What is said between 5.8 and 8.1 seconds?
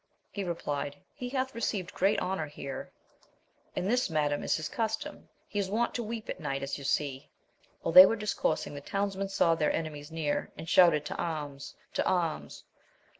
to weep at night, as you see. While they